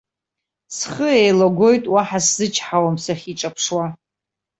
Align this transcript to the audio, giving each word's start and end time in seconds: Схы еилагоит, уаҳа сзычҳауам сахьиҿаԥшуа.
Схы 0.77 1.09
еилагоит, 1.21 1.83
уаҳа 1.93 2.19
сзычҳауам 2.25 2.95
сахьиҿаԥшуа. 3.03 3.85